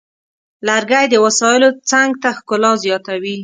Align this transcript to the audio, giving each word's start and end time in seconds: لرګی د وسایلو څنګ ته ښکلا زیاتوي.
لرګی 0.67 1.05
د 1.09 1.15
وسایلو 1.25 1.69
څنګ 1.91 2.09
ته 2.21 2.29
ښکلا 2.37 2.71
زیاتوي. 2.85 3.35